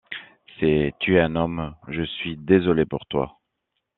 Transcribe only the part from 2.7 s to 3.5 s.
pour toi.